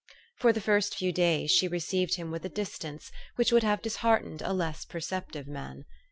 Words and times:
For 0.39 0.51
the 0.51 0.59
first 0.61 0.95
few 0.95 1.11
days 1.11 1.51
she 1.51 1.67
received 1.67 2.15
him 2.15 2.31
with 2.31 2.43
a 2.43 2.49
distance 2.49 3.11
which 3.35 3.51
would 3.51 3.61
have 3.61 3.83
disheartened 3.83 4.41
a 4.41 4.51
less 4.51 4.83
per 4.83 4.97
ceptive 4.99 5.45
man. 5.45 5.85